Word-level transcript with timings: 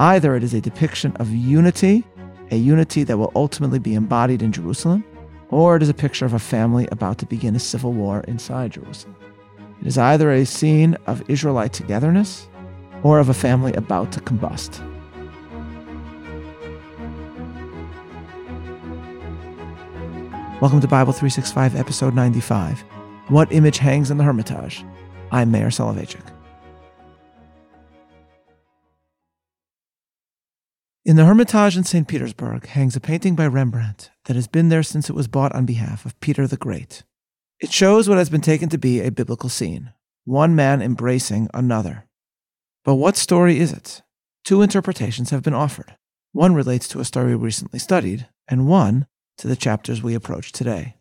Either 0.00 0.36
it 0.36 0.44
is 0.44 0.54
a 0.54 0.60
depiction 0.60 1.10
of 1.16 1.28
unity, 1.28 2.04
a 2.52 2.56
unity 2.56 3.02
that 3.02 3.18
will 3.18 3.32
ultimately 3.34 3.80
be 3.80 3.94
embodied 3.94 4.42
in 4.42 4.52
Jerusalem, 4.52 5.04
or 5.50 5.74
it 5.74 5.82
is 5.82 5.88
a 5.88 5.94
picture 5.94 6.24
of 6.24 6.34
a 6.34 6.38
family 6.38 6.86
about 6.92 7.18
to 7.18 7.26
begin 7.26 7.56
a 7.56 7.58
civil 7.58 7.92
war 7.92 8.20
inside 8.28 8.70
Jerusalem. 8.70 9.16
It 9.80 9.88
is 9.88 9.98
either 9.98 10.30
a 10.30 10.46
scene 10.46 10.96
of 11.08 11.28
Israelite 11.28 11.72
togetherness 11.72 12.46
or 13.02 13.18
of 13.18 13.28
a 13.28 13.34
family 13.34 13.72
about 13.72 14.12
to 14.12 14.20
combust. 14.20 14.78
Welcome 20.60 20.80
to 20.80 20.86
Bible 20.86 21.12
365, 21.12 21.74
episode 21.74 22.14
95. 22.14 22.84
What 23.30 23.50
image 23.52 23.78
hangs 23.78 24.12
in 24.12 24.16
the 24.16 24.24
Hermitage? 24.24 24.84
I'm 25.32 25.50
Meir 25.50 25.68
Soloveichik. 25.68 26.37
In 31.08 31.16
the 31.16 31.24
Hermitage 31.24 31.74
in 31.74 31.84
St. 31.84 32.06
Petersburg 32.06 32.66
hangs 32.66 32.94
a 32.94 33.00
painting 33.00 33.34
by 33.34 33.46
Rembrandt 33.46 34.10
that 34.26 34.36
has 34.36 34.46
been 34.46 34.68
there 34.68 34.82
since 34.82 35.08
it 35.08 35.14
was 35.14 35.26
bought 35.26 35.54
on 35.54 35.64
behalf 35.64 36.04
of 36.04 36.20
Peter 36.20 36.46
the 36.46 36.58
Great. 36.58 37.02
It 37.60 37.72
shows 37.72 38.10
what 38.10 38.18
has 38.18 38.28
been 38.28 38.42
taken 38.42 38.68
to 38.68 38.76
be 38.76 39.00
a 39.00 39.10
biblical 39.10 39.48
scene 39.48 39.94
one 40.26 40.54
man 40.54 40.82
embracing 40.82 41.48
another. 41.54 42.04
But 42.84 42.96
what 42.96 43.16
story 43.16 43.58
is 43.58 43.72
it? 43.72 44.02
Two 44.44 44.60
interpretations 44.60 45.30
have 45.30 45.42
been 45.42 45.54
offered. 45.54 45.96
One 46.32 46.54
relates 46.54 46.86
to 46.88 47.00
a 47.00 47.06
story 47.06 47.34
we 47.34 47.42
recently 47.42 47.78
studied, 47.78 48.28
and 48.46 48.68
one 48.68 49.06
to 49.38 49.48
the 49.48 49.56
chapters 49.56 50.02
we 50.02 50.14
approach 50.14 50.52
today. 50.52 50.96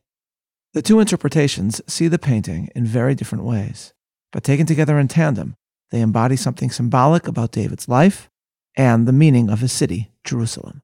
The 0.74 0.82
two 0.82 1.02
interpretations 1.02 1.82
see 1.86 2.08
the 2.08 2.18
painting 2.18 2.70
in 2.74 2.86
very 2.86 3.14
different 3.14 3.44
ways, 3.44 3.92
but 4.32 4.46
taken 4.46 4.66
together 4.66 4.98
in 5.00 5.10
tandem, 5.10 5.58
they 5.92 6.00
embody 6.00 6.38
something 6.38 6.72
symbolic 6.72 7.28
about 7.28 7.52
David's 7.52 7.90
life 7.90 8.30
and 8.78 9.08
the 9.08 9.12
meaning 9.12 9.50
of 9.50 9.60
his 9.60 9.74
city, 9.74 10.12
Jerusalem. 10.24 10.84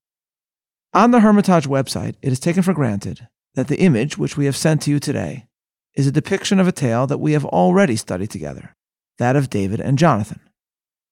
On 0.94 1.12
the 1.12 1.22
Hermitage 1.22 1.68
website, 1.68 2.16
it 2.22 2.32
is 2.32 2.40
taken 2.40 2.64
for 2.64 2.74
granted 2.74 3.28
that 3.56 3.68
the 3.68 3.80
image 3.80 4.18
which 4.18 4.36
we 4.36 4.46
have 4.46 4.58
sent 4.58 4.82
to 4.82 4.92
you 4.92 5.00
today 5.00 5.48
is 5.96 6.08
a 6.08 6.12
depiction 6.12 6.60
of 6.60 6.68
a 6.68 6.72
tale 6.72 7.08
that 7.08 7.20
we 7.20 7.34
have 7.34 7.46
already 7.46 7.96
studied 7.96 8.32
together 8.32 8.76
that 9.20 9.36
of 9.36 9.50
David 9.50 9.80
and 9.80 10.00
Jonathan. 10.00 10.40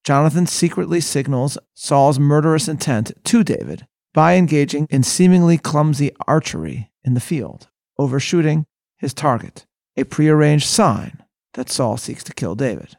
Jonathan 0.04 0.48
secretly 0.48 1.00
signals 1.00 1.58
Saul's 1.76 2.20
murderous 2.20 2.68
intent 2.68 3.12
to 3.26 3.44
David 3.44 3.86
by 4.14 4.34
engaging 4.34 4.88
in 4.90 5.04
seemingly 5.04 5.60
clumsy 5.60 6.12
archery 6.28 6.92
in 7.04 7.14
the 7.14 7.20
field, 7.20 7.70
overshooting 8.00 8.66
his 8.98 9.14
target, 9.14 9.68
a 9.96 10.04
prearranged 10.04 10.66
sign 10.66 11.24
that 11.54 11.70
Saul 11.70 11.98
seeks 11.98 12.24
to 12.24 12.34
kill 12.34 12.56
David. 12.56 12.98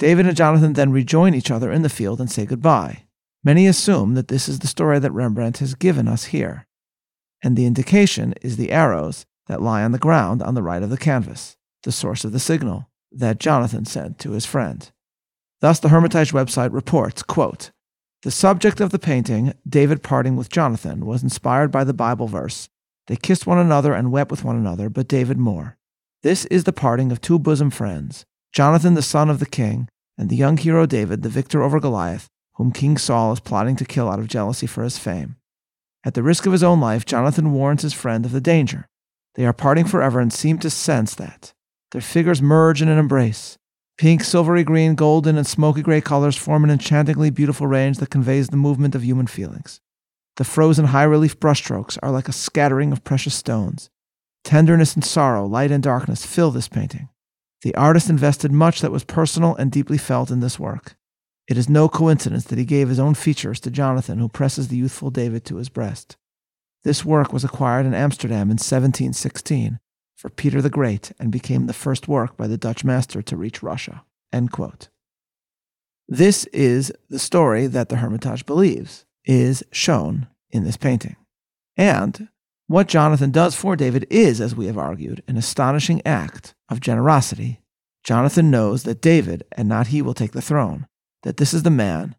David 0.00 0.26
and 0.26 0.34
Jonathan 0.34 0.72
then 0.72 0.92
rejoin 0.92 1.34
each 1.34 1.50
other 1.50 1.70
in 1.70 1.82
the 1.82 1.90
field 1.90 2.20
and 2.20 2.30
say 2.30 2.46
goodbye. 2.46 3.04
Many 3.44 3.66
assume 3.66 4.14
that 4.14 4.28
this 4.28 4.48
is 4.48 4.60
the 4.60 4.66
story 4.66 4.98
that 4.98 5.12
Rembrandt 5.12 5.58
has 5.58 5.74
given 5.74 6.08
us 6.08 6.24
here, 6.24 6.66
and 7.42 7.54
the 7.54 7.66
indication 7.66 8.32
is 8.40 8.56
the 8.56 8.72
arrows 8.72 9.26
that 9.46 9.60
lie 9.60 9.82
on 9.82 9.92
the 9.92 9.98
ground 9.98 10.42
on 10.42 10.54
the 10.54 10.62
right 10.62 10.82
of 10.82 10.88
the 10.88 10.96
canvas, 10.96 11.58
the 11.82 11.92
source 11.92 12.24
of 12.24 12.32
the 12.32 12.40
signal 12.40 12.88
that 13.12 13.38
Jonathan 13.38 13.84
sent 13.84 14.18
to 14.20 14.30
his 14.30 14.46
friend. 14.46 14.90
Thus, 15.60 15.78
the 15.78 15.90
Hermitage 15.90 16.32
website 16.32 16.72
reports, 16.72 17.22
quote, 17.22 17.70
The 18.22 18.30
subject 18.30 18.80
of 18.80 18.92
the 18.92 18.98
painting, 18.98 19.52
David 19.68 20.02
parting 20.02 20.34
with 20.34 20.48
Jonathan, 20.48 21.04
was 21.04 21.22
inspired 21.22 21.70
by 21.70 21.84
the 21.84 21.92
Bible 21.92 22.26
verse, 22.26 22.70
They 23.06 23.16
kissed 23.16 23.46
one 23.46 23.58
another 23.58 23.92
and 23.92 24.10
wept 24.10 24.30
with 24.30 24.44
one 24.44 24.56
another, 24.56 24.88
but 24.88 25.08
David 25.08 25.36
more. 25.36 25.76
This 26.22 26.46
is 26.46 26.64
the 26.64 26.72
parting 26.72 27.12
of 27.12 27.20
two 27.20 27.38
bosom 27.38 27.68
friends, 27.68 28.24
Jonathan, 28.52 28.94
the 28.94 29.02
son 29.02 29.30
of 29.30 29.38
the 29.38 29.46
king, 29.46 29.88
and 30.18 30.28
the 30.28 30.36
young 30.36 30.56
hero 30.56 30.86
David, 30.86 31.22
the 31.22 31.28
victor 31.28 31.62
over 31.62 31.78
Goliath, 31.78 32.28
whom 32.54 32.72
King 32.72 32.98
Saul 32.98 33.32
is 33.32 33.40
plotting 33.40 33.76
to 33.76 33.84
kill 33.84 34.08
out 34.08 34.18
of 34.18 34.28
jealousy 34.28 34.66
for 34.66 34.82
his 34.82 34.98
fame. 34.98 35.36
At 36.04 36.14
the 36.14 36.22
risk 36.22 36.46
of 36.46 36.52
his 36.52 36.62
own 36.62 36.80
life, 36.80 37.04
Jonathan 37.04 37.52
warns 37.52 37.82
his 37.82 37.92
friend 37.92 38.24
of 38.24 38.32
the 38.32 38.40
danger. 38.40 38.88
They 39.34 39.46
are 39.46 39.52
parting 39.52 39.84
forever 39.84 40.18
and 40.18 40.32
seem 40.32 40.58
to 40.58 40.70
sense 40.70 41.14
that. 41.14 41.52
Their 41.92 42.00
figures 42.00 42.42
merge 42.42 42.82
in 42.82 42.88
an 42.88 42.98
embrace. 42.98 43.56
Pink, 43.96 44.24
silvery 44.24 44.64
green, 44.64 44.94
golden, 44.94 45.36
and 45.36 45.46
smoky 45.46 45.82
gray 45.82 46.00
colors 46.00 46.36
form 46.36 46.64
an 46.64 46.70
enchantingly 46.70 47.30
beautiful 47.30 47.66
range 47.66 47.98
that 47.98 48.10
conveys 48.10 48.48
the 48.48 48.56
movement 48.56 48.94
of 48.94 49.04
human 49.04 49.26
feelings. 49.26 49.80
The 50.36 50.44
frozen 50.44 50.86
high 50.86 51.04
relief 51.04 51.38
brushstrokes 51.38 51.98
are 52.02 52.10
like 52.10 52.28
a 52.28 52.32
scattering 52.32 52.92
of 52.92 53.04
precious 53.04 53.34
stones. 53.34 53.90
Tenderness 54.42 54.94
and 54.94 55.04
sorrow, 55.04 55.46
light 55.46 55.70
and 55.70 55.82
darkness 55.82 56.24
fill 56.24 56.50
this 56.50 56.68
painting. 56.68 57.10
The 57.62 57.74
artist 57.74 58.08
invested 58.08 58.52
much 58.52 58.80
that 58.80 58.92
was 58.92 59.04
personal 59.04 59.54
and 59.56 59.70
deeply 59.70 59.98
felt 59.98 60.30
in 60.30 60.40
this 60.40 60.58
work. 60.58 60.96
It 61.46 61.58
is 61.58 61.68
no 61.68 61.88
coincidence 61.88 62.44
that 62.44 62.58
he 62.58 62.64
gave 62.64 62.88
his 62.88 63.00
own 63.00 63.14
features 63.14 63.60
to 63.60 63.70
Jonathan, 63.70 64.18
who 64.18 64.28
presses 64.28 64.68
the 64.68 64.76
youthful 64.76 65.10
David 65.10 65.44
to 65.46 65.56
his 65.56 65.68
breast. 65.68 66.16
This 66.84 67.04
work 67.04 67.32
was 67.32 67.44
acquired 67.44 67.86
in 67.86 67.92
Amsterdam 67.92 68.50
in 68.50 68.56
1716 68.56 69.78
for 70.16 70.30
Peter 70.30 70.62
the 70.62 70.70
Great 70.70 71.12
and 71.18 71.32
became 71.32 71.66
the 71.66 71.72
first 71.72 72.08
work 72.08 72.36
by 72.36 72.46
the 72.46 72.56
Dutch 72.56 72.84
master 72.84 73.20
to 73.20 73.36
reach 73.36 73.62
Russia. 73.62 74.04
This 76.08 76.44
is 76.46 76.92
the 77.08 77.18
story 77.18 77.66
that 77.66 77.88
the 77.88 77.96
Hermitage 77.96 78.46
believes 78.46 79.04
is 79.24 79.62
shown 79.70 80.28
in 80.50 80.64
this 80.64 80.76
painting. 80.76 81.16
And 81.76 82.28
what 82.70 82.86
Jonathan 82.86 83.32
does 83.32 83.56
for 83.56 83.74
David 83.74 84.06
is, 84.10 84.40
as 84.40 84.54
we 84.54 84.66
have 84.66 84.78
argued, 84.78 85.24
an 85.26 85.36
astonishing 85.36 86.00
act 86.06 86.54
of 86.68 86.78
generosity. 86.78 87.58
Jonathan 88.04 88.48
knows 88.48 88.84
that 88.84 89.02
David 89.02 89.42
and 89.56 89.68
not 89.68 89.88
he 89.88 90.00
will 90.00 90.14
take 90.14 90.30
the 90.30 90.40
throne, 90.40 90.86
that 91.24 91.36
this 91.38 91.52
is 91.52 91.64
the 91.64 91.70
man 91.70 92.14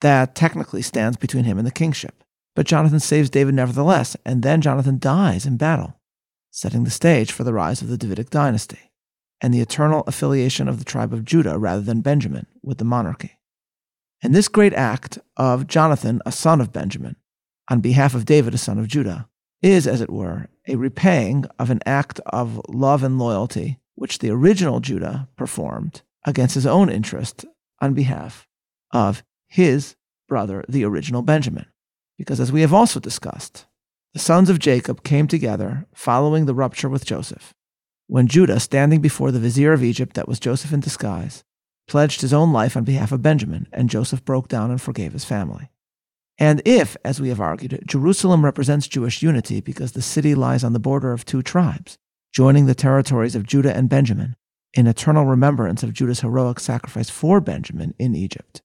that 0.00 0.34
technically 0.34 0.82
stands 0.82 1.16
between 1.16 1.44
him 1.44 1.56
and 1.56 1.64
the 1.64 1.70
kingship. 1.70 2.24
But 2.56 2.66
Jonathan 2.66 2.98
saves 2.98 3.30
David 3.30 3.54
nevertheless, 3.54 4.16
and 4.26 4.42
then 4.42 4.60
Jonathan 4.60 4.98
dies 4.98 5.46
in 5.46 5.56
battle, 5.56 6.00
setting 6.50 6.82
the 6.82 6.90
stage 6.90 7.30
for 7.30 7.44
the 7.44 7.54
rise 7.54 7.80
of 7.80 7.86
the 7.86 7.96
Davidic 7.96 8.28
dynasty 8.28 8.90
and 9.40 9.54
the 9.54 9.60
eternal 9.60 10.02
affiliation 10.08 10.66
of 10.66 10.80
the 10.80 10.84
tribe 10.84 11.12
of 11.12 11.24
Judah 11.24 11.60
rather 11.60 11.80
than 11.80 12.00
Benjamin 12.00 12.48
with 12.60 12.78
the 12.78 12.84
monarchy. 12.84 13.38
And 14.20 14.34
this 14.34 14.48
great 14.48 14.74
act 14.74 15.20
of 15.36 15.68
Jonathan, 15.68 16.20
a 16.26 16.32
son 16.32 16.60
of 16.60 16.72
Benjamin, 16.72 17.14
on 17.70 17.80
behalf 17.80 18.16
of 18.16 18.24
David, 18.24 18.52
a 18.52 18.58
son 18.58 18.80
of 18.80 18.88
Judah, 18.88 19.28
is, 19.62 19.86
as 19.86 20.00
it 20.00 20.10
were, 20.10 20.48
a 20.68 20.76
repaying 20.76 21.44
of 21.58 21.70
an 21.70 21.80
act 21.86 22.20
of 22.26 22.60
love 22.68 23.02
and 23.02 23.18
loyalty 23.18 23.78
which 23.94 24.18
the 24.18 24.30
original 24.30 24.80
Judah 24.80 25.28
performed 25.36 26.02
against 26.26 26.54
his 26.54 26.66
own 26.66 26.90
interest 26.90 27.44
on 27.80 27.94
behalf 27.94 28.46
of 28.90 29.22
his 29.46 29.96
brother, 30.28 30.64
the 30.68 30.84
original 30.84 31.22
Benjamin. 31.22 31.66
Because 32.18 32.40
as 32.40 32.52
we 32.52 32.60
have 32.60 32.72
also 32.72 33.00
discussed, 33.00 33.66
the 34.12 34.18
sons 34.18 34.50
of 34.50 34.58
Jacob 34.58 35.02
came 35.02 35.26
together 35.26 35.86
following 35.94 36.46
the 36.46 36.54
rupture 36.54 36.88
with 36.88 37.04
Joseph, 37.04 37.54
when 38.06 38.28
Judah, 38.28 38.60
standing 38.60 39.00
before 39.00 39.30
the 39.30 39.40
vizier 39.40 39.72
of 39.72 39.82
Egypt 39.82 40.14
that 40.14 40.28
was 40.28 40.38
Joseph 40.38 40.72
in 40.72 40.80
disguise, 40.80 41.44
pledged 41.88 42.20
his 42.20 42.32
own 42.32 42.52
life 42.52 42.76
on 42.76 42.84
behalf 42.84 43.10
of 43.10 43.22
Benjamin, 43.22 43.66
and 43.72 43.90
Joseph 43.90 44.24
broke 44.24 44.48
down 44.48 44.70
and 44.70 44.80
forgave 44.80 45.12
his 45.12 45.24
family. 45.24 45.70
And 46.42 46.60
if, 46.64 46.96
as 47.04 47.20
we 47.20 47.28
have 47.28 47.40
argued, 47.40 47.84
Jerusalem 47.86 48.44
represents 48.44 48.88
Jewish 48.88 49.22
unity 49.22 49.60
because 49.60 49.92
the 49.92 50.02
city 50.02 50.34
lies 50.34 50.64
on 50.64 50.72
the 50.72 50.80
border 50.80 51.12
of 51.12 51.24
two 51.24 51.40
tribes, 51.40 51.98
joining 52.32 52.66
the 52.66 52.74
territories 52.74 53.36
of 53.36 53.46
Judah 53.46 53.72
and 53.72 53.88
Benjamin, 53.88 54.34
in 54.74 54.88
eternal 54.88 55.24
remembrance 55.24 55.84
of 55.84 55.92
Judah's 55.92 56.18
heroic 56.18 56.58
sacrifice 56.58 57.08
for 57.08 57.40
Benjamin 57.40 57.94
in 57.96 58.16
Egypt, 58.16 58.60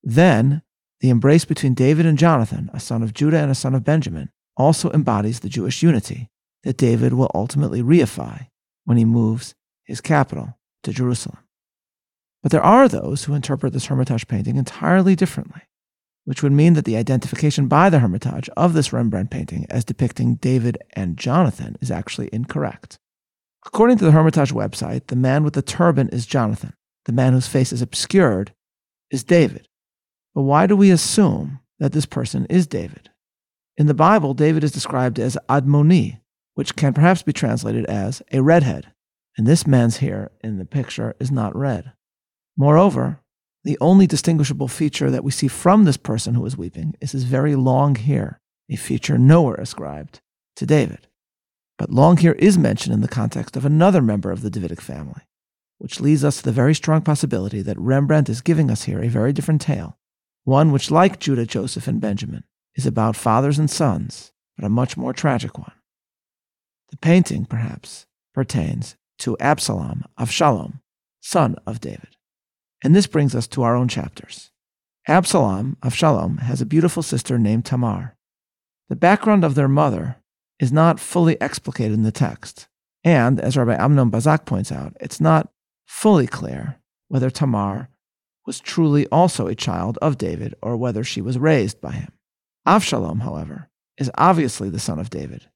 then 0.00 0.62
the 1.00 1.10
embrace 1.10 1.44
between 1.44 1.74
David 1.74 2.06
and 2.06 2.16
Jonathan, 2.16 2.70
a 2.72 2.78
son 2.78 3.02
of 3.02 3.14
Judah 3.14 3.38
and 3.38 3.50
a 3.50 3.56
son 3.56 3.74
of 3.74 3.82
Benjamin, 3.82 4.30
also 4.56 4.88
embodies 4.92 5.40
the 5.40 5.48
Jewish 5.48 5.82
unity 5.82 6.28
that 6.62 6.76
David 6.76 7.14
will 7.14 7.32
ultimately 7.34 7.82
reify 7.82 8.46
when 8.84 8.96
he 8.96 9.04
moves 9.04 9.56
his 9.82 10.00
capital 10.00 10.56
to 10.84 10.92
Jerusalem. 10.92 11.38
But 12.44 12.52
there 12.52 12.62
are 12.62 12.86
those 12.86 13.24
who 13.24 13.34
interpret 13.34 13.72
this 13.72 13.86
Hermitage 13.86 14.28
painting 14.28 14.54
entirely 14.54 15.16
differently 15.16 15.62
which 16.28 16.42
would 16.42 16.52
mean 16.52 16.74
that 16.74 16.84
the 16.84 16.94
identification 16.98 17.68
by 17.68 17.88
the 17.88 18.00
Hermitage 18.00 18.50
of 18.54 18.74
this 18.74 18.92
Rembrandt 18.92 19.30
painting 19.30 19.64
as 19.70 19.82
depicting 19.82 20.34
David 20.34 20.76
and 20.92 21.16
Jonathan 21.16 21.78
is 21.80 21.90
actually 21.90 22.28
incorrect. 22.34 22.98
According 23.64 23.96
to 23.96 24.04
the 24.04 24.10
Hermitage 24.10 24.52
website, 24.52 25.06
the 25.06 25.16
man 25.16 25.42
with 25.42 25.54
the 25.54 25.62
turban 25.62 26.10
is 26.10 26.26
Jonathan. 26.26 26.74
The 27.06 27.14
man 27.14 27.32
whose 27.32 27.46
face 27.46 27.72
is 27.72 27.80
obscured 27.80 28.52
is 29.10 29.24
David. 29.24 29.68
But 30.34 30.42
why 30.42 30.66
do 30.66 30.76
we 30.76 30.90
assume 30.90 31.60
that 31.78 31.92
this 31.92 32.04
person 32.04 32.44
is 32.50 32.66
David? 32.66 33.08
In 33.78 33.86
the 33.86 33.94
Bible, 33.94 34.34
David 34.34 34.62
is 34.62 34.70
described 34.70 35.18
as 35.18 35.38
Admoni, 35.48 36.20
which 36.52 36.76
can 36.76 36.92
perhaps 36.92 37.22
be 37.22 37.32
translated 37.32 37.86
as 37.86 38.20
a 38.32 38.42
redhead. 38.42 38.92
And 39.38 39.46
this 39.46 39.66
man's 39.66 39.96
hair 39.96 40.30
in 40.44 40.58
the 40.58 40.66
picture 40.66 41.16
is 41.18 41.30
not 41.30 41.56
red. 41.56 41.94
Moreover, 42.54 43.22
the 43.68 43.76
only 43.82 44.06
distinguishable 44.06 44.66
feature 44.66 45.10
that 45.10 45.22
we 45.22 45.30
see 45.30 45.46
from 45.46 45.84
this 45.84 45.98
person 45.98 46.32
who 46.32 46.46
is 46.46 46.56
weeping 46.56 46.94
is 47.02 47.12
his 47.12 47.24
very 47.24 47.54
long 47.54 47.96
hair, 47.96 48.40
a 48.70 48.76
feature 48.76 49.18
nowhere 49.18 49.56
ascribed 49.56 50.22
to 50.56 50.64
David. 50.64 51.06
But 51.76 51.90
long 51.90 52.16
hair 52.16 52.32
is 52.36 52.56
mentioned 52.56 52.94
in 52.94 53.02
the 53.02 53.08
context 53.08 53.58
of 53.58 53.66
another 53.66 54.00
member 54.00 54.30
of 54.30 54.40
the 54.40 54.48
Davidic 54.48 54.80
family, 54.80 55.20
which 55.76 56.00
leads 56.00 56.24
us 56.24 56.38
to 56.38 56.44
the 56.44 56.50
very 56.50 56.74
strong 56.74 57.02
possibility 57.02 57.60
that 57.60 57.78
Rembrandt 57.78 58.30
is 58.30 58.40
giving 58.40 58.70
us 58.70 58.84
here 58.84 59.02
a 59.02 59.08
very 59.08 59.34
different 59.34 59.60
tale, 59.60 59.98
one 60.44 60.72
which, 60.72 60.90
like 60.90 61.20
Judah, 61.20 61.44
Joseph, 61.44 61.86
and 61.86 62.00
Benjamin, 62.00 62.44
is 62.74 62.86
about 62.86 63.16
fathers 63.16 63.58
and 63.58 63.70
sons, 63.70 64.32
but 64.56 64.64
a 64.64 64.70
much 64.70 64.96
more 64.96 65.12
tragic 65.12 65.58
one. 65.58 65.74
The 66.88 66.96
painting, 66.96 67.44
perhaps, 67.44 68.06
pertains 68.32 68.96
to 69.18 69.36
Absalom 69.40 70.04
Avshalom, 70.18 70.80
son 71.20 71.56
of 71.66 71.82
David. 71.82 72.16
And 72.82 72.94
this 72.94 73.06
brings 73.06 73.34
us 73.34 73.46
to 73.48 73.62
our 73.62 73.76
own 73.76 73.88
chapters. 73.88 74.50
Absalom 75.06 75.76
of 75.82 75.94
Avshalom 75.94 76.40
has 76.40 76.60
a 76.60 76.66
beautiful 76.66 77.02
sister 77.02 77.38
named 77.38 77.64
Tamar. 77.64 78.16
The 78.88 78.96
background 78.96 79.44
of 79.44 79.54
their 79.54 79.68
mother 79.68 80.16
is 80.60 80.72
not 80.72 81.00
fully 81.00 81.40
explicated 81.40 81.94
in 81.94 82.02
the 82.02 82.12
text, 82.12 82.68
and 83.04 83.40
as 83.40 83.56
Rabbi 83.56 83.74
Amnon 83.74 84.10
Bazak 84.10 84.44
points 84.44 84.72
out, 84.72 84.96
it's 85.00 85.20
not 85.20 85.50
fully 85.86 86.26
clear 86.26 86.76
whether 87.08 87.30
Tamar 87.30 87.88
was 88.44 88.60
truly 88.60 89.06
also 89.08 89.46
a 89.46 89.54
child 89.54 89.98
of 90.02 90.18
David 90.18 90.54
or 90.62 90.76
whether 90.76 91.04
she 91.04 91.20
was 91.20 91.38
raised 91.38 91.80
by 91.80 91.92
him. 91.92 92.12
Avshalom, 92.66 93.22
however, 93.22 93.68
is 93.96 94.10
obviously 94.16 94.68
the 94.68 94.78
son 94.78 94.98
of 94.98 95.10
David, 95.10 95.48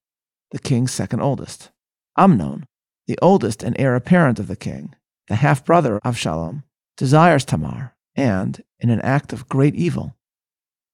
the 0.50 0.58
king's 0.58 0.92
second 0.92 1.20
oldest. 1.20 1.70
Amnon, 2.16 2.64
the 3.06 3.18
oldest 3.20 3.62
and 3.62 3.78
heir 3.78 3.94
apparent 3.94 4.38
of 4.38 4.46
the 4.46 4.56
king, 4.56 4.94
the 5.28 5.36
half 5.36 5.64
brother 5.64 5.96
of 5.96 6.14
Avshalom, 6.14 6.64
desires 6.96 7.44
Tamar 7.44 7.94
and, 8.14 8.62
in 8.78 8.90
an 8.90 9.00
act 9.00 9.32
of 9.32 9.48
great 9.48 9.74
evil, 9.74 10.16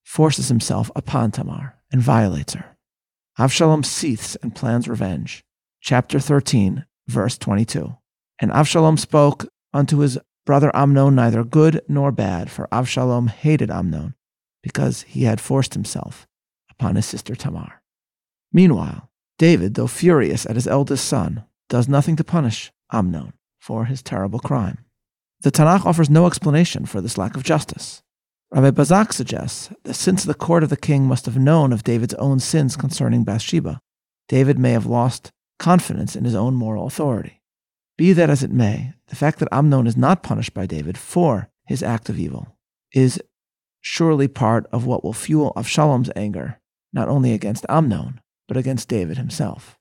forces 0.04 0.48
himself 0.48 0.90
upon 0.96 1.30
Tamar 1.30 1.76
and 1.90 2.00
violates 2.00 2.54
her. 2.54 2.76
Avshalom 3.38 3.84
seethes 3.84 4.36
and 4.42 4.54
plans 4.54 4.88
revenge. 4.88 5.44
Chapter 5.80 6.18
13, 6.18 6.84
verse 7.06 7.38
22. 7.38 7.96
And 8.40 8.50
Avshalom 8.50 8.98
spoke 8.98 9.46
unto 9.72 9.98
his 9.98 10.18
brother 10.44 10.74
Amnon 10.74 11.14
neither 11.14 11.44
good 11.44 11.82
nor 11.88 12.10
bad, 12.10 12.50
for 12.50 12.68
Avshalom 12.72 13.28
hated 13.28 13.70
Amnon, 13.70 14.14
because 14.62 15.02
he 15.02 15.24
had 15.24 15.40
forced 15.40 15.74
himself 15.74 16.26
upon 16.70 16.96
his 16.96 17.06
sister 17.06 17.34
Tamar. 17.34 17.82
Meanwhile, 18.52 19.10
David, 19.38 19.74
though 19.74 19.86
furious 19.86 20.46
at 20.46 20.56
his 20.56 20.66
eldest 20.66 21.04
son, 21.04 21.44
does 21.68 21.88
nothing 21.88 22.16
to 22.16 22.24
punish 22.24 22.72
Amnon 22.90 23.34
for 23.58 23.84
his 23.84 24.02
terrible 24.02 24.38
crime. 24.38 24.78
The 25.40 25.52
Tanakh 25.52 25.86
offers 25.86 26.10
no 26.10 26.26
explanation 26.26 26.84
for 26.84 27.00
this 27.00 27.16
lack 27.16 27.36
of 27.36 27.44
justice. 27.44 28.02
Rabbi 28.50 28.70
Bazak 28.70 29.12
suggests 29.12 29.70
that 29.84 29.94
since 29.94 30.24
the 30.24 30.34
court 30.34 30.62
of 30.62 30.70
the 30.70 30.76
king 30.76 31.04
must 31.04 31.26
have 31.26 31.36
known 31.36 31.72
of 31.72 31.84
David's 31.84 32.14
own 32.14 32.40
sins 32.40 32.76
concerning 32.76 33.22
Bathsheba, 33.22 33.80
David 34.28 34.58
may 34.58 34.72
have 34.72 34.86
lost 34.86 35.30
confidence 35.58 36.16
in 36.16 36.24
his 36.24 36.34
own 36.34 36.54
moral 36.54 36.86
authority. 36.86 37.42
Be 37.96 38.12
that 38.12 38.30
as 38.30 38.42
it 38.42 38.50
may, 38.50 38.94
the 39.08 39.16
fact 39.16 39.38
that 39.38 39.48
Amnon 39.52 39.86
is 39.86 39.96
not 39.96 40.22
punished 40.22 40.54
by 40.54 40.66
David 40.66 40.96
for 40.96 41.50
his 41.66 41.82
act 41.82 42.08
of 42.08 42.18
evil 42.18 42.56
is 42.92 43.20
surely 43.80 44.28
part 44.28 44.66
of 44.72 44.86
what 44.86 45.04
will 45.04 45.12
fuel 45.12 45.52
Avshalom's 45.56 46.10
anger, 46.16 46.60
not 46.92 47.08
only 47.08 47.32
against 47.32 47.66
Amnon, 47.68 48.20
but 48.46 48.56
against 48.56 48.88
David 48.88 49.18
himself. 49.18 49.78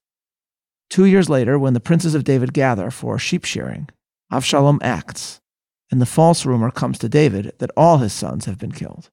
Two 0.89 1.05
years 1.05 1.29
later, 1.29 1.57
when 1.57 1.73
the 1.73 1.79
princes 1.79 2.15
of 2.15 2.23
David 2.23 2.53
gather 2.53 2.91
for 2.91 3.17
sheep 3.17 3.45
shearing, 3.45 3.89
Avshalom 4.31 4.79
acts, 4.81 5.41
and 5.91 6.01
the 6.01 6.05
false 6.05 6.45
rumor 6.45 6.71
comes 6.71 6.97
to 6.99 7.09
David 7.09 7.53
that 7.59 7.71
all 7.77 7.97
his 7.99 8.13
sons 8.13 8.45
have 8.45 8.57
been 8.57 8.71
killed. 8.71 9.09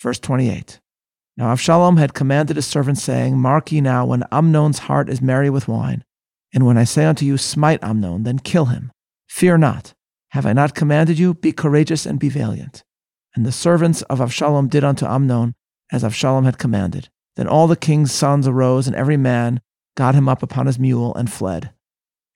Verse 0.00 0.18
28 0.18 0.80
Now 1.36 1.54
Avshalom 1.54 1.98
had 1.98 2.14
commanded 2.14 2.56
his 2.56 2.66
servants, 2.66 3.02
saying, 3.02 3.38
Mark 3.38 3.72
ye 3.72 3.80
now, 3.80 4.06
when 4.06 4.24
Amnon's 4.32 4.80
heart 4.80 5.08
is 5.08 5.20
merry 5.20 5.50
with 5.50 5.68
wine, 5.68 6.04
and 6.52 6.64
when 6.64 6.78
I 6.78 6.84
say 6.84 7.04
unto 7.04 7.24
you, 7.24 7.36
Smite 7.36 7.82
Amnon, 7.82 8.22
then 8.22 8.38
kill 8.38 8.66
him. 8.66 8.92
Fear 9.28 9.58
not. 9.58 9.94
Have 10.30 10.46
I 10.46 10.52
not 10.52 10.74
commanded 10.74 11.18
you? 11.18 11.34
Be 11.34 11.52
courageous 11.52 12.06
and 12.06 12.18
be 12.18 12.28
valiant. 12.28 12.84
And 13.34 13.44
the 13.44 13.52
servants 13.52 14.02
of 14.02 14.18
Avshalom 14.18 14.70
did 14.70 14.84
unto 14.84 15.06
Amnon 15.06 15.54
as 15.92 16.02
Avshalom 16.02 16.44
had 16.44 16.58
commanded. 16.58 17.08
Then 17.36 17.46
all 17.46 17.66
the 17.66 17.76
king's 17.76 18.12
sons 18.12 18.48
arose, 18.48 18.86
and 18.86 18.96
every 18.96 19.16
man 19.16 19.60
got 19.94 20.14
him 20.14 20.28
up 20.28 20.42
upon 20.42 20.66
his 20.66 20.78
mule 20.78 21.14
and 21.14 21.30
fled. 21.30 21.70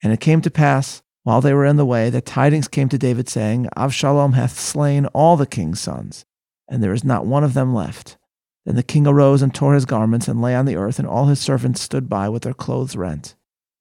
And 0.03 0.13
it 0.13 0.19
came 0.19 0.41
to 0.41 0.51
pass, 0.51 1.01
while 1.23 1.41
they 1.41 1.53
were 1.53 1.65
in 1.65 1.75
the 1.75 1.85
way, 1.85 2.09
the 2.09 2.21
tidings 2.21 2.67
came 2.67 2.89
to 2.89 2.97
David, 2.97 3.29
saying, 3.29 3.67
Avshalom 3.77 4.33
hath 4.33 4.59
slain 4.59 5.05
all 5.07 5.37
the 5.37 5.45
king's 5.45 5.79
sons, 5.79 6.25
and 6.67 6.81
there 6.81 6.93
is 6.93 7.03
not 7.03 7.25
one 7.25 7.43
of 7.43 7.53
them 7.53 7.73
left. 7.73 8.17
Then 8.65 8.75
the 8.75 8.83
king 8.83 9.05
arose 9.05 9.41
and 9.41 9.53
tore 9.53 9.75
his 9.75 9.85
garments 9.85 10.27
and 10.27 10.41
lay 10.41 10.55
on 10.55 10.65
the 10.65 10.75
earth, 10.75 10.97
and 10.97 11.07
all 11.07 11.27
his 11.27 11.39
servants 11.39 11.81
stood 11.81 12.09
by 12.09 12.29
with 12.29 12.43
their 12.43 12.53
clothes 12.53 12.95
rent. 12.95 13.35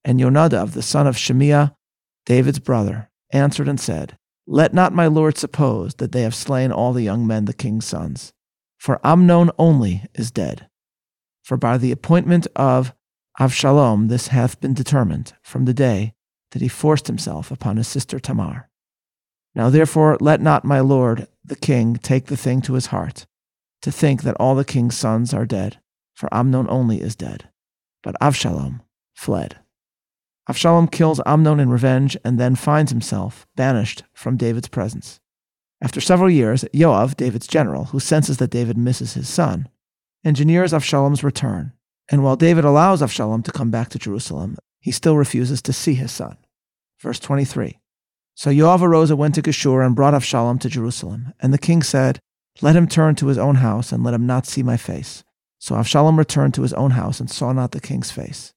And 0.05 0.21
Yonadav, 0.21 0.73
the 0.73 0.83
son 0.83 1.07
of 1.07 1.17
Shemiah, 1.17 1.75
David's 2.27 2.59
brother, 2.59 3.11
answered 3.33 3.69
and 3.69 3.81
said, 3.81 4.19
Let 4.47 4.75
not 4.75 4.93
my 4.93 5.07
lord 5.07 5.39
suppose 5.39 5.95
that 5.95 6.13
they 6.13 6.23
have 6.23 6.35
slain 6.35 6.73
all 6.73 6.93
the 6.93 7.03
young 7.03 7.27
men, 7.27 7.47
the 7.47 7.53
king's 7.53 7.87
sons. 7.87 8.33
For 8.79 9.01
Amnon 9.05 9.51
only 9.59 10.05
is 10.15 10.31
dead. 10.31 10.69
For 11.43 11.57
by 11.57 11.79
the 11.79 11.93
appointment 11.93 12.47
of 12.57 12.95
Avshalom 13.39 14.09
this 14.09 14.29
hath 14.29 14.61
been 14.61 14.75
determined 14.75 15.35
from 15.43 15.65
the 15.65 15.75
day 15.75 16.15
that 16.53 16.63
he 16.63 16.69
forced 16.69 17.07
himself 17.07 17.51
upon 17.51 17.77
his 17.77 17.89
sister 17.89 18.19
Tamar. 18.19 18.69
Now 19.55 19.71
therefore 19.71 20.17
let 20.21 20.41
not 20.41 20.65
my 20.65 20.81
lord 20.81 21.27
the 21.45 21.57
king 21.57 21.97
take 21.97 22.27
the 22.27 22.37
thing 22.37 22.61
to 22.63 22.75
his 22.75 22.87
heart, 22.87 23.27
to 23.83 23.91
think 23.91 24.23
that 24.23 24.37
all 24.39 24.55
the 24.55 24.65
king's 24.65 24.97
sons 24.97 25.35
are 25.35 25.47
dead, 25.47 25.81
for 26.15 26.33
Amnon 26.33 26.67
only 26.69 27.01
is 27.01 27.17
dead, 27.17 27.49
but 28.03 28.15
Avshalom 28.21 28.81
fled. 29.15 29.59
Avshalom 30.49 30.91
kills 30.91 31.21
Amnon 31.27 31.61
in 31.61 31.71
revenge 31.71 32.17
and 32.25 32.39
then 32.39 32.57
finds 32.57 32.91
himself 32.91 33.47
banished 33.57 34.03
from 34.13 34.37
David's 34.37 34.69
presence. 34.69 35.21
After 35.83 36.01
several 36.01 36.31
years, 36.31 36.65
Yoav, 36.75 37.17
David's 37.17 37.47
general, 37.47 37.87
who 37.87 38.01
senses 38.01 38.37
that 38.39 38.51
David 38.51 38.77
misses 38.77 39.15
his 39.15 39.29
son, 39.29 39.69
engineers 40.25 40.73
Avshalom's 40.73 41.25
return. 41.25 41.73
And 42.11 42.23
while 42.23 42.37
David 42.37 42.65
allows 42.65 43.01
Avshalom 43.01 43.45
to 43.45 43.53
come 43.53 43.71
back 43.71 43.89
to 43.91 43.99
Jerusalem, 43.99 44.57
he 44.81 44.91
still 44.91 45.17
refuses 45.17 45.63
to 45.63 45.73
see 45.73 45.95
his 45.95 46.11
son. 46.11 46.37
Verse 47.01 47.21
23. 47.21 47.79
So 48.35 48.51
Yoav 48.51 48.81
arose 48.81 49.11
and 49.11 49.19
went 49.19 49.35
to 49.35 49.43
Geshur 49.43 49.85
and 49.85 49.95
brought 49.95 50.15
Avshalom 50.15 50.61
to 50.61 50.69
Jerusalem. 50.69 51.35
And 51.41 51.53
the 51.53 51.59
king 51.59 51.83
said, 51.83 52.19
Let 52.63 52.77
him 52.77 52.89
turn 52.89 53.15
to 53.17 53.27
his 53.27 53.39
own 53.39 53.57
house 53.57 53.93
and 53.93 54.03
let 54.03 54.15
him 54.15 54.27
not 54.27 54.47
see 54.47 54.63
my 54.63 54.77
face. 54.77 55.23
So 55.59 55.75
Avshalom 55.75 56.17
returned 56.17 56.55
to 56.55 56.63
his 56.63 56.73
own 56.73 56.93
house 56.93 57.21
and 57.21 57.31
saw 57.31 57.53
not 57.53 57.73
the 57.73 57.81
king's 57.81 58.11
face. 58.11 58.55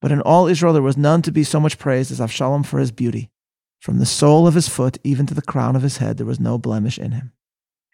But 0.00 0.10
in 0.10 0.22
all 0.22 0.46
Israel 0.46 0.72
there 0.72 0.82
was 0.82 0.96
none 0.96 1.20
to 1.22 1.32
be 1.32 1.44
so 1.44 1.60
much 1.60 1.78
praised 1.78 2.10
as 2.10 2.20
Avshalom 2.20 2.64
for 2.64 2.78
his 2.78 2.92
beauty. 2.92 3.30
From 3.80 3.98
the 3.98 4.06
sole 4.06 4.46
of 4.46 4.54
his 4.54 4.68
foot 4.68 4.96
even 5.04 5.26
to 5.26 5.34
the 5.34 5.42
crown 5.42 5.76
of 5.76 5.82
his 5.82 5.98
head 5.98 6.16
there 6.16 6.26
was 6.26 6.40
no 6.40 6.56
blemish 6.56 6.98
in 6.98 7.12
him. 7.12 7.32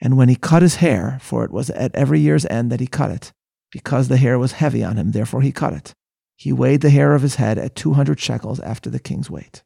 And 0.01 0.17
when 0.17 0.29
he 0.29 0.37
cut 0.37 0.63
his 0.63 0.77
hair, 0.77 1.19
for 1.21 1.45
it 1.45 1.51
was 1.51 1.71
at 1.71 1.95
every 1.95 2.21
year's 2.21 2.47
end 2.47 2.71
that 2.71 2.81
he 2.81 2.87
cut 2.87 3.11
it, 3.11 3.33
because 3.73 4.09
the 4.09 4.17
hair 4.17 4.39
was 4.39 4.53
heavy 4.53 4.85
on 4.85 4.97
him, 4.97 5.13
therefore 5.13 5.43
he 5.43 5.53
cut 5.53 5.73
it, 5.73 5.95
he 6.37 6.53
weighed 6.53 6.83
the 6.83 6.91
hair 6.91 7.15
of 7.15 7.23
his 7.23 7.37
head 7.37 7.59
at 7.59 7.75
200 7.75 8.21
shekels 8.21 8.61
after 8.61 8.91
the 8.91 8.99
king's 8.99 9.31
weight. 9.31 9.63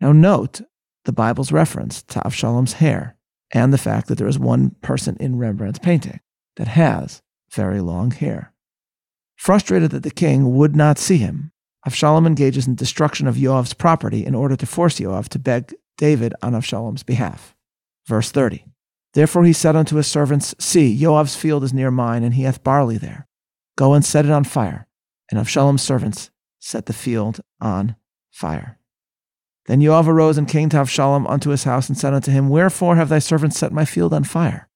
Now 0.00 0.12
note 0.12 0.62
the 1.04 1.12
Bible's 1.12 1.52
reference 1.52 2.02
to 2.04 2.20
Avshalom's 2.20 2.74
hair 2.74 3.16
and 3.52 3.72
the 3.72 3.78
fact 3.78 4.08
that 4.08 4.18
there 4.18 4.28
is 4.28 4.38
one 4.38 4.70
person 4.82 5.16
in 5.20 5.38
Rembrandt's 5.38 5.78
painting 5.78 6.20
that 6.56 6.68
has 6.68 7.22
very 7.50 7.80
long 7.80 8.10
hair. 8.10 8.52
Frustrated 9.36 9.90
that 9.92 10.02
the 10.02 10.10
king 10.10 10.54
would 10.54 10.74
not 10.74 10.98
see 10.98 11.18
him, 11.18 11.52
Avshalom 11.86 12.26
engages 12.26 12.66
in 12.66 12.74
destruction 12.74 13.26
of 13.26 13.36
Yoav's 13.36 13.74
property 13.74 14.26
in 14.26 14.34
order 14.34 14.56
to 14.56 14.66
force 14.66 14.98
Yoav 14.98 15.28
to 15.28 15.38
beg 15.38 15.74
David 15.96 16.34
on 16.42 16.52
Avshalom's 16.52 17.02
behalf. 17.02 17.54
Verse 18.06 18.30
30. 18.30 18.64
Therefore 19.14 19.44
he 19.44 19.52
said 19.52 19.76
unto 19.76 19.96
his 19.96 20.06
servants, 20.06 20.54
See, 20.58 20.96
Yoav's 20.98 21.36
field 21.36 21.64
is 21.64 21.72
near 21.72 21.90
mine, 21.90 22.24
and 22.24 22.34
he 22.34 22.42
hath 22.42 22.64
barley 22.64 22.98
there. 22.98 23.26
Go 23.76 23.94
and 23.94 24.04
set 24.04 24.24
it 24.24 24.30
on 24.30 24.44
fire. 24.44 24.87
And 25.30 25.38
Avshalom's 25.38 25.82
servants 25.82 26.30
set 26.58 26.86
the 26.86 26.92
field 26.92 27.40
on 27.60 27.96
fire. 28.30 28.78
Then 29.66 29.80
Yoav 29.80 30.06
arose 30.06 30.38
and 30.38 30.48
came 30.48 30.70
to 30.70 30.78
Avshalom 30.78 31.28
unto 31.28 31.50
his 31.50 31.64
house, 31.64 31.88
and 31.88 31.98
said 31.98 32.14
unto 32.14 32.30
him, 32.30 32.48
Wherefore 32.48 32.96
have 32.96 33.10
thy 33.10 33.18
servants 33.18 33.58
set 33.58 33.72
my 33.72 33.84
field 33.84 34.14
on 34.14 34.24
fire? 34.24 34.68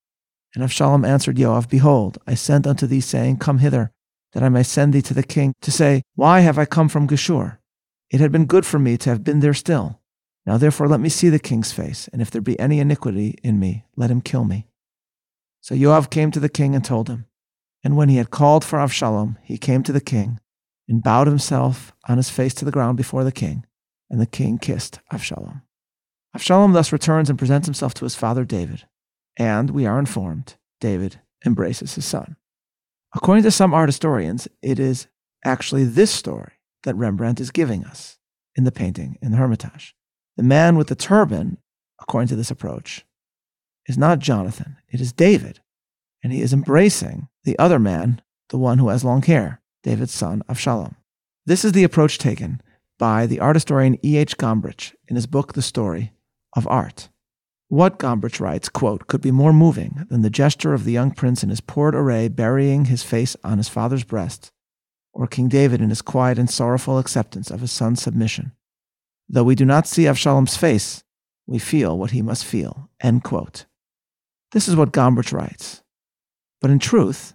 And 0.54 0.62
Avshalom 0.62 1.06
answered 1.06 1.36
Yoav, 1.36 1.68
Behold, 1.68 2.18
I 2.26 2.34
sent 2.34 2.66
unto 2.66 2.86
thee, 2.86 3.00
saying, 3.00 3.38
Come 3.38 3.58
hither, 3.58 3.92
that 4.32 4.42
I 4.42 4.50
may 4.50 4.62
send 4.62 4.92
thee 4.92 5.02
to 5.02 5.14
the 5.14 5.22
king, 5.22 5.54
to 5.62 5.70
say, 5.70 6.02
Why 6.14 6.40
have 6.40 6.58
I 6.58 6.66
come 6.66 6.90
from 6.90 7.08
Geshur? 7.08 7.56
It 8.10 8.20
had 8.20 8.30
been 8.30 8.44
good 8.44 8.66
for 8.66 8.78
me 8.78 8.98
to 8.98 9.08
have 9.08 9.24
been 9.24 9.40
there 9.40 9.54
still. 9.54 10.00
Now 10.44 10.58
therefore 10.58 10.88
let 10.88 11.00
me 11.00 11.08
see 11.08 11.30
the 11.30 11.38
king's 11.38 11.72
face, 11.72 12.08
and 12.12 12.20
if 12.20 12.30
there 12.30 12.42
be 12.42 12.58
any 12.60 12.78
iniquity 12.78 13.38
in 13.42 13.58
me, 13.58 13.84
let 13.96 14.10
him 14.10 14.20
kill 14.20 14.44
me. 14.44 14.66
So 15.62 15.74
Yoav 15.74 16.10
came 16.10 16.30
to 16.32 16.40
the 16.40 16.48
king 16.48 16.74
and 16.74 16.84
told 16.84 17.08
him. 17.08 17.26
And 17.84 17.96
when 17.96 18.08
he 18.08 18.16
had 18.16 18.30
called 18.30 18.64
for 18.64 18.78
Avshalom, 18.78 19.36
he 19.42 19.56
came 19.56 19.82
to 19.84 19.92
the 19.92 20.00
king, 20.00 20.38
and 20.88 21.02
bowed 21.02 21.26
himself 21.26 21.92
on 22.08 22.16
his 22.16 22.30
face 22.30 22.54
to 22.54 22.64
the 22.64 22.70
ground 22.70 22.96
before 22.96 23.24
the 23.24 23.32
king, 23.32 23.64
and 24.10 24.20
the 24.20 24.26
king 24.26 24.58
kissed 24.58 25.00
Avshalom. 25.12 25.62
Avshalom 26.36 26.72
thus 26.72 26.92
returns 26.92 27.28
and 27.30 27.38
presents 27.38 27.66
himself 27.66 27.94
to 27.94 28.04
his 28.04 28.14
father 28.14 28.44
David, 28.44 28.86
and 29.38 29.70
we 29.70 29.86
are 29.86 29.98
informed 29.98 30.56
David 30.80 31.20
embraces 31.44 31.94
his 31.94 32.04
son. 32.04 32.36
According 33.14 33.44
to 33.44 33.50
some 33.50 33.74
art 33.74 33.88
historians, 33.88 34.48
it 34.62 34.78
is 34.78 35.06
actually 35.44 35.84
this 35.84 36.10
story 36.10 36.52
that 36.84 36.96
Rembrandt 36.96 37.40
is 37.40 37.50
giving 37.50 37.84
us 37.84 38.18
in 38.56 38.64
the 38.64 38.72
painting 38.72 39.18
in 39.22 39.30
the 39.30 39.36
Hermitage. 39.36 39.94
The 40.36 40.42
man 40.42 40.76
with 40.76 40.88
the 40.88 40.94
turban, 40.94 41.58
according 42.00 42.28
to 42.28 42.36
this 42.36 42.50
approach, 42.50 43.04
is 43.86 43.98
not 43.98 44.18
Jonathan, 44.18 44.76
it 44.88 45.00
is 45.00 45.12
David, 45.12 45.60
and 46.22 46.32
he 46.32 46.40
is 46.40 46.52
embracing 46.52 47.28
the 47.44 47.58
other 47.58 47.78
man, 47.78 48.22
the 48.50 48.58
one 48.58 48.78
who 48.78 48.88
has 48.88 49.04
long 49.04 49.22
hair, 49.22 49.60
David's 49.82 50.12
son 50.12 50.42
Avshalom. 50.48 50.94
This 51.44 51.64
is 51.64 51.72
the 51.72 51.84
approach 51.84 52.18
taken 52.18 52.60
by 52.98 53.26
the 53.26 53.40
art 53.40 53.56
historian 53.56 53.98
E.H. 54.04 54.36
Gombrich 54.36 54.94
in 55.08 55.16
his 55.16 55.26
book 55.26 55.54
The 55.54 55.62
Story 55.62 56.12
of 56.54 56.68
Art. 56.68 57.08
What, 57.68 57.98
Gombrich 57.98 58.38
writes, 58.38 58.68
quote, 58.68 59.06
could 59.06 59.22
be 59.22 59.30
more 59.30 59.52
moving 59.52 60.06
than 60.10 60.22
the 60.22 60.30
gesture 60.30 60.74
of 60.74 60.84
the 60.84 60.92
young 60.92 61.10
prince 61.10 61.42
in 61.42 61.48
his 61.48 61.60
poured 61.60 61.94
array 61.94 62.28
burying 62.28 62.84
his 62.84 63.02
face 63.02 63.34
on 63.42 63.58
his 63.58 63.68
father's 63.68 64.04
breast, 64.04 64.52
or 65.12 65.26
King 65.26 65.48
David 65.48 65.80
in 65.80 65.88
his 65.88 66.02
quiet 66.02 66.38
and 66.38 66.50
sorrowful 66.50 66.98
acceptance 66.98 67.50
of 67.50 67.60
his 67.60 67.72
son's 67.72 68.02
submission? 68.02 68.52
Though 69.28 69.44
we 69.44 69.54
do 69.54 69.64
not 69.64 69.86
see 69.86 70.02
Avshalom's 70.02 70.56
face, 70.56 71.02
we 71.46 71.58
feel 71.58 71.98
what 71.98 72.10
he 72.10 72.22
must 72.22 72.44
feel. 72.44 72.90
End 73.00 73.24
quote. 73.24 73.64
This 74.52 74.68
is 74.68 74.76
what 74.76 74.92
Gombrich 74.92 75.32
writes. 75.32 75.82
But 76.60 76.70
in 76.70 76.78
truth, 76.78 77.34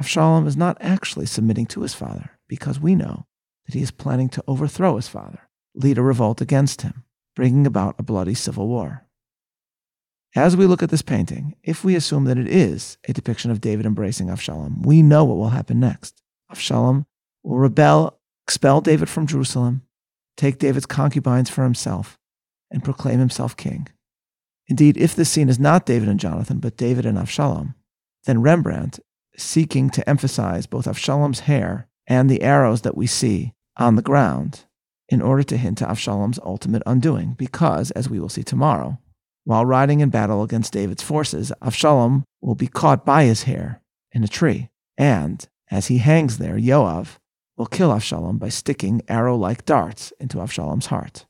Avshalom 0.00 0.46
is 0.46 0.56
not 0.56 0.76
actually 0.80 1.26
submitting 1.26 1.66
to 1.66 1.80
his 1.80 1.94
father 1.94 2.30
because 2.48 2.78
we 2.78 2.94
know 2.94 3.26
that 3.66 3.74
he 3.74 3.82
is 3.82 3.90
planning 3.90 4.28
to 4.30 4.44
overthrow 4.46 4.96
his 4.96 5.08
father, 5.08 5.48
lead 5.74 5.98
a 5.98 6.02
revolt 6.02 6.40
against 6.40 6.82
him, 6.82 7.04
bringing 7.34 7.66
about 7.66 7.96
a 7.98 8.02
bloody 8.02 8.34
civil 8.34 8.68
war. 8.68 9.06
As 10.34 10.54
we 10.54 10.66
look 10.66 10.82
at 10.82 10.90
this 10.90 11.02
painting, 11.02 11.56
if 11.62 11.82
we 11.82 11.96
assume 11.96 12.24
that 12.24 12.36
it 12.36 12.46
is 12.46 12.98
a 13.08 13.14
depiction 13.14 13.50
of 13.50 13.62
David 13.62 13.86
embracing 13.86 14.26
Avshalom, 14.26 14.84
we 14.84 15.00
know 15.00 15.24
what 15.24 15.38
will 15.38 15.48
happen 15.48 15.80
next. 15.80 16.22
Avshalom 16.52 17.06
will 17.42 17.56
rebel, 17.58 18.18
expel 18.46 18.82
David 18.82 19.08
from 19.08 19.26
Jerusalem, 19.26 19.80
take 20.36 20.58
David's 20.58 20.84
concubines 20.84 21.48
for 21.48 21.64
himself, 21.64 22.18
and 22.70 22.84
proclaim 22.84 23.18
himself 23.18 23.56
king. 23.56 23.88
Indeed, 24.68 24.98
if 24.98 25.14
this 25.14 25.30
scene 25.30 25.48
is 25.48 25.58
not 25.58 25.86
David 25.86 26.08
and 26.08 26.20
Jonathan, 26.20 26.58
but 26.58 26.76
David 26.76 27.06
and 27.06 27.16
Avshalom, 27.16 27.74
then 28.26 28.42
Rembrandt, 28.42 29.00
seeking 29.36 29.90
to 29.90 30.08
emphasize 30.08 30.66
both 30.66 30.86
Avshalom's 30.86 31.40
hair 31.40 31.88
and 32.06 32.30
the 32.30 32.42
arrows 32.42 32.82
that 32.82 32.96
we 32.96 33.06
see 33.06 33.52
on 33.76 33.96
the 33.96 34.02
ground, 34.02 34.64
in 35.08 35.22
order 35.22 35.42
to 35.42 35.56
hint 35.56 35.78
to 35.78 35.86
Avshalom's 35.86 36.38
ultimate 36.44 36.82
undoing, 36.86 37.34
because, 37.34 37.90
as 37.92 38.08
we 38.08 38.18
will 38.18 38.28
see 38.28 38.42
tomorrow, 38.42 38.98
while 39.44 39.64
riding 39.64 40.00
in 40.00 40.10
battle 40.10 40.42
against 40.42 40.72
David's 40.72 41.02
forces, 41.02 41.52
Avshalom 41.62 42.24
will 42.40 42.54
be 42.54 42.66
caught 42.66 43.04
by 43.04 43.24
his 43.24 43.44
hair 43.44 43.80
in 44.12 44.24
a 44.24 44.28
tree, 44.28 44.70
and 44.98 45.46
as 45.70 45.86
he 45.86 45.98
hangs 45.98 46.38
there, 46.38 46.56
Yoav 46.56 47.18
will 47.56 47.66
kill 47.66 47.90
Avshalom 47.90 48.38
by 48.38 48.48
sticking 48.48 49.02
arrow 49.08 49.36
like 49.36 49.64
darts 49.64 50.12
into 50.18 50.38
Avshalom's 50.38 50.86
heart. 50.86 51.26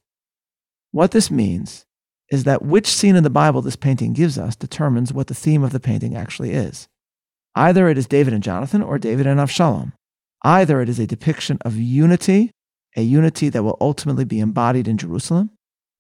What 0.93 1.11
this 1.11 1.31
means 1.31 1.85
is 2.31 2.45
that 2.45 2.63
which 2.63 2.87
scene 2.87 3.17
in 3.17 3.23
the 3.23 3.31
Bible 3.31 3.63
this 3.63 3.77
painting 3.77 4.13
gives 4.13 4.39
us 4.39 4.57
determines 4.57 5.13
what 5.13 5.27
the 5.27 5.35
theme 5.35 5.63
of 5.63 5.73
the 5.73 5.81
painting 5.81 6.17
actually 6.17 6.53
is. 6.53 6.89
Either 7.57 7.89
it 7.89 7.97
is 7.97 8.07
David 8.07 8.35
and 8.35 8.43
Jonathan 8.43 8.83
or 8.83 8.99
David 8.99 9.27
and 9.27 9.41
Avshalom. 9.41 9.95
Either 10.45 10.83
it 10.83 10.91
is 10.91 10.99
a 10.99 11.07
depiction 11.07 11.57
of 11.65 11.75
unity, 11.75 12.51
a 12.97 13.03
unity 13.03 13.49
that 13.49 13.63
will 13.63 13.79
ultimately 13.81 14.27
be 14.27 14.41
embodied 14.41 14.87
in 14.87 14.99
Jerusalem, 14.99 15.51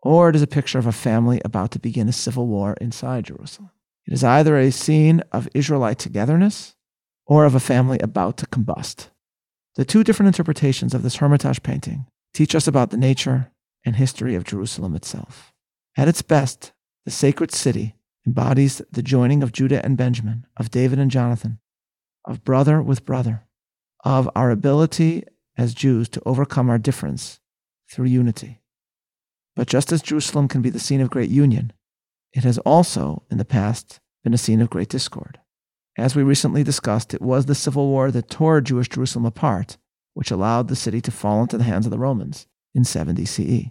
or 0.02 0.28
it 0.28 0.36
is 0.36 0.42
a 0.42 0.46
picture 0.46 0.78
of 0.78 0.86
a 0.86 0.92
family 0.92 1.40
about 1.46 1.70
to 1.70 1.78
begin 1.78 2.08
a 2.08 2.12
civil 2.12 2.46
war 2.46 2.76
inside 2.78 3.24
Jerusalem. 3.24 3.70
It 4.06 4.12
is 4.12 4.22
either 4.22 4.58
a 4.58 4.70
scene 4.70 5.22
of 5.32 5.48
Israelite 5.54 5.98
togetherness 5.98 6.76
or 7.26 7.46
of 7.46 7.54
a 7.54 7.60
family 7.60 7.98
about 8.00 8.36
to 8.36 8.46
combust. 8.46 9.08
The 9.76 9.84
two 9.86 10.04
different 10.04 10.28
interpretations 10.28 10.94
of 10.94 11.02
this 11.02 11.16
Hermitage 11.16 11.62
painting 11.62 12.06
teach 12.34 12.54
us 12.54 12.68
about 12.68 12.90
the 12.90 12.98
nature 12.98 13.50
and 13.84 13.96
history 13.96 14.34
of 14.34 14.44
Jerusalem 14.44 14.94
itself. 14.94 15.52
At 15.96 16.06
its 16.06 16.20
best, 16.20 16.72
the 17.06 17.10
sacred 17.10 17.50
city 17.50 17.95
embodies 18.26 18.82
the 18.90 19.02
joining 19.02 19.42
of 19.42 19.52
Judah 19.52 19.84
and 19.84 19.96
Benjamin, 19.96 20.46
of 20.56 20.70
David 20.70 20.98
and 20.98 21.10
Jonathan, 21.10 21.58
of 22.24 22.44
brother 22.44 22.82
with 22.82 23.06
brother, 23.06 23.46
of 24.04 24.28
our 24.34 24.50
ability 24.50 25.24
as 25.56 25.74
Jews 25.74 26.08
to 26.10 26.22
overcome 26.26 26.68
our 26.68 26.78
difference 26.78 27.40
through 27.90 28.06
unity. 28.06 28.60
But 29.54 29.68
just 29.68 29.92
as 29.92 30.02
Jerusalem 30.02 30.48
can 30.48 30.60
be 30.60 30.70
the 30.70 30.80
scene 30.80 31.00
of 31.00 31.10
great 31.10 31.30
union, 31.30 31.72
it 32.32 32.44
has 32.44 32.58
also, 32.58 33.22
in 33.30 33.38
the 33.38 33.44
past, 33.44 34.00
been 34.22 34.34
a 34.34 34.38
scene 34.38 34.60
of 34.60 34.70
great 34.70 34.88
discord. 34.88 35.38
As 35.96 36.14
we 36.14 36.22
recently 36.22 36.62
discussed, 36.62 37.14
it 37.14 37.22
was 37.22 37.46
the 37.46 37.54
civil 37.54 37.86
war 37.86 38.10
that 38.10 38.28
tore 38.28 38.60
Jewish 38.60 38.90
Jerusalem 38.90 39.24
apart, 39.24 39.78
which 40.12 40.30
allowed 40.30 40.68
the 40.68 40.76
city 40.76 41.00
to 41.00 41.10
fall 41.10 41.40
into 41.40 41.56
the 41.56 41.64
hands 41.64 41.86
of 41.86 41.90
the 41.90 41.98
Romans 41.98 42.46
in 42.74 42.84
70 42.84 43.24
CE. 43.24 43.70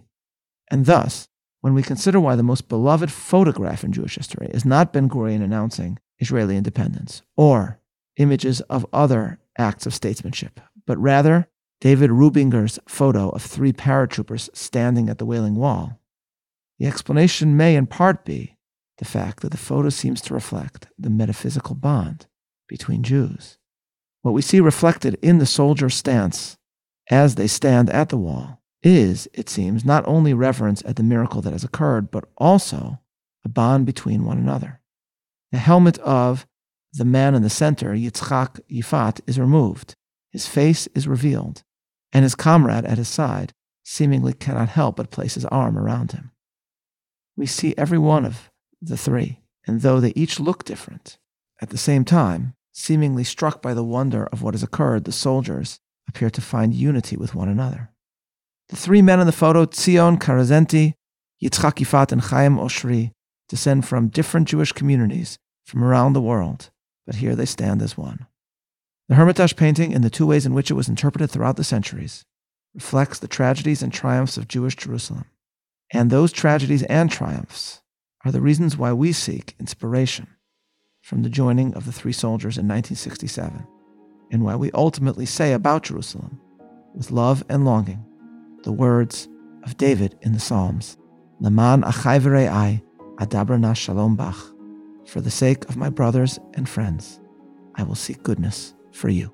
And 0.70 0.86
thus, 0.86 1.28
when 1.66 1.74
we 1.74 1.82
consider 1.82 2.20
why 2.20 2.36
the 2.36 2.44
most 2.44 2.68
beloved 2.68 3.10
photograph 3.10 3.82
in 3.82 3.90
Jewish 3.90 4.14
history 4.14 4.46
is 4.52 4.64
not 4.64 4.92
Ben 4.92 5.08
Gurion 5.08 5.42
announcing 5.42 5.98
Israeli 6.20 6.56
independence 6.56 7.22
or 7.36 7.80
images 8.18 8.60
of 8.70 8.86
other 8.92 9.40
acts 9.58 9.84
of 9.84 9.92
statesmanship, 9.92 10.60
but 10.86 10.96
rather 10.96 11.48
David 11.80 12.10
Rubinger's 12.10 12.78
photo 12.86 13.30
of 13.30 13.42
three 13.42 13.72
paratroopers 13.72 14.48
standing 14.56 15.08
at 15.08 15.18
the 15.18 15.26
Wailing 15.26 15.56
Wall. 15.56 15.98
The 16.78 16.86
explanation 16.86 17.56
may 17.56 17.74
in 17.74 17.88
part 17.88 18.24
be 18.24 18.56
the 18.98 19.04
fact 19.04 19.40
that 19.40 19.50
the 19.50 19.56
photo 19.56 19.88
seems 19.88 20.20
to 20.20 20.34
reflect 20.34 20.86
the 20.96 21.10
metaphysical 21.10 21.74
bond 21.74 22.28
between 22.68 23.02
Jews. 23.02 23.58
What 24.22 24.34
we 24.34 24.40
see 24.42 24.60
reflected 24.60 25.18
in 25.20 25.38
the 25.38 25.46
soldiers' 25.46 25.96
stance 25.96 26.58
as 27.10 27.34
they 27.34 27.48
stand 27.48 27.90
at 27.90 28.10
the 28.10 28.18
wall 28.18 28.62
is, 28.86 29.28
it 29.32 29.48
seems, 29.48 29.84
not 29.84 30.06
only 30.06 30.34
reverence 30.34 30.82
at 30.86 30.96
the 30.96 31.02
miracle 31.02 31.42
that 31.42 31.52
has 31.52 31.64
occurred, 31.64 32.10
but 32.10 32.28
also 32.36 33.00
a 33.44 33.48
bond 33.48 33.86
between 33.86 34.24
one 34.24 34.38
another. 34.38 34.80
The 35.52 35.58
helmet 35.58 35.98
of 35.98 36.46
the 36.92 37.04
man 37.04 37.34
in 37.34 37.42
the 37.42 37.50
center, 37.50 37.94
Yitzchak 37.94 38.60
Yifat, 38.70 39.20
is 39.26 39.38
removed. 39.38 39.94
His 40.30 40.46
face 40.46 40.86
is 40.94 41.06
revealed 41.06 41.62
and 42.16 42.22
his 42.22 42.34
comrade 42.34 42.86
at 42.86 42.96
his 42.96 43.08
side 43.08 43.52
seemingly 43.84 44.32
cannot 44.32 44.70
help 44.70 44.96
but 44.96 45.10
place 45.10 45.34
his 45.34 45.44
arm 45.44 45.78
around 45.78 46.12
him. 46.12 46.30
We 47.36 47.44
see 47.44 47.74
every 47.76 47.98
one 47.98 48.24
of 48.24 48.50
the 48.80 48.96
three, 48.96 49.42
and 49.66 49.82
though 49.82 50.00
they 50.00 50.14
each 50.16 50.40
look 50.40 50.64
different, 50.64 51.18
at 51.60 51.68
the 51.68 51.76
same 51.76 52.06
time, 52.06 52.54
seemingly 52.72 53.22
struck 53.22 53.60
by 53.60 53.74
the 53.74 53.84
wonder 53.84 54.26
of 54.32 54.40
what 54.40 54.54
has 54.54 54.62
occurred, 54.62 55.04
the 55.04 55.12
soldiers 55.12 55.78
appear 56.08 56.30
to 56.30 56.40
find 56.40 56.72
unity 56.72 57.18
with 57.18 57.34
one 57.34 57.50
another. 57.50 57.90
The 58.68 58.76
three 58.76 59.02
men 59.02 59.20
in 59.20 59.26
the 59.26 59.32
photo, 59.32 59.64
Tzion 59.64 60.18
Karasenti, 60.18 60.94
Yitzchak 61.42 61.74
Yifat, 61.74 62.10
and 62.10 62.20
Chaim 62.20 62.56
Oshri, 62.56 63.12
descend 63.48 63.86
from 63.86 64.08
different 64.08 64.48
Jewish 64.48 64.72
communities 64.72 65.38
from 65.64 65.84
around 65.84 66.12
the 66.12 66.20
world, 66.20 66.70
but 67.06 67.16
here 67.16 67.36
they 67.36 67.44
stand 67.44 67.80
as 67.80 67.96
one. 67.96 68.26
The 69.08 69.14
Hermitage 69.14 69.54
painting, 69.54 69.94
and 69.94 70.02
the 70.02 70.10
two 70.10 70.26
ways 70.26 70.46
in 70.46 70.54
which 70.54 70.70
it 70.70 70.74
was 70.74 70.88
interpreted 70.88 71.30
throughout 71.30 71.56
the 71.56 71.62
centuries, 71.62 72.24
reflects 72.74 73.20
the 73.20 73.28
tragedies 73.28 73.82
and 73.82 73.92
triumphs 73.92 74.36
of 74.36 74.48
Jewish 74.48 74.74
Jerusalem. 74.74 75.26
And 75.92 76.10
those 76.10 76.32
tragedies 76.32 76.82
and 76.84 77.08
triumphs 77.10 77.82
are 78.24 78.32
the 78.32 78.40
reasons 78.40 78.76
why 78.76 78.92
we 78.92 79.12
seek 79.12 79.54
inspiration 79.60 80.26
from 81.02 81.22
the 81.22 81.30
joining 81.30 81.72
of 81.74 81.86
the 81.86 81.92
three 81.92 82.12
soldiers 82.12 82.58
in 82.58 82.66
1967, 82.66 83.64
and 84.32 84.42
why 84.42 84.56
we 84.56 84.72
ultimately 84.72 85.24
say 85.24 85.52
about 85.52 85.84
Jerusalem, 85.84 86.40
with 86.94 87.12
love 87.12 87.44
and 87.48 87.64
longing, 87.64 88.04
the 88.66 88.72
words 88.72 89.28
of 89.62 89.76
David 89.76 90.18
in 90.22 90.32
the 90.32 90.40
Psalms, 90.40 90.98
Leman 91.38 91.82
achai 91.82 92.18
ai 92.48 92.82
adabrana 93.20 93.76
shalom 93.76 94.16
bach. 94.16 94.36
For 95.06 95.20
the 95.20 95.30
sake 95.30 95.64
of 95.68 95.76
my 95.76 95.88
brothers 95.88 96.40
and 96.54 96.68
friends, 96.68 97.20
I 97.76 97.84
will 97.84 97.94
seek 97.94 98.24
goodness 98.24 98.74
for 98.90 99.08
you. 99.08 99.32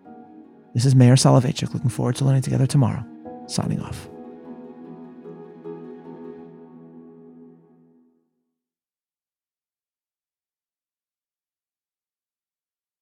This 0.74 0.84
is 0.84 0.94
Meir 0.94 1.14
Soloveichik, 1.14 1.72
looking 1.72 1.88
forward 1.88 2.16
to 2.16 2.26
learning 2.26 2.42
together 2.42 2.66
tomorrow. 2.66 3.02
Signing 3.46 3.80
off. 3.80 4.12